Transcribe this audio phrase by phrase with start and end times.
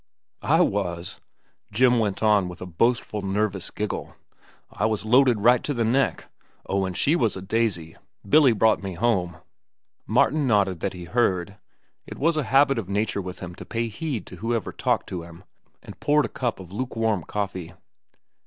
[0.41, 1.19] "I was,"
[1.71, 4.15] Jim went on with a boastful, nervous giggle.
[4.71, 6.25] "I was loaded right to the neck.
[6.65, 7.95] Oh, she was a daisy.
[8.27, 9.37] Billy brought me home."
[10.07, 14.25] Martin nodded that he heard,—it was a habit of nature with him to pay heed
[14.25, 17.73] to whoever talked to him,—and poured a cup of lukewarm coffee.